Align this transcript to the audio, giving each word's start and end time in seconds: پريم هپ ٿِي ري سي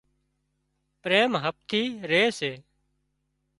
پريم 1.01 1.31
هپ 1.43 1.57
ٿِي 1.69 1.81
ري 2.09 2.23
سي 2.39 2.51